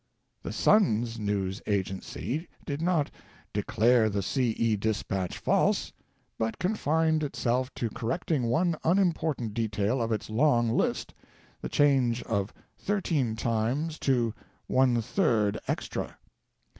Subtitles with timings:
[0.41, 3.11] The Sun's news agency did not
[3.53, 4.49] "declare the C.
[4.57, 4.75] E.
[4.75, 5.91] dispatch false/'
[6.39, 11.13] but confined itself to correcting one unimportant detail of its long list—
[11.61, 14.33] the change of "13 times" to
[14.65, 16.17] "one third" extra.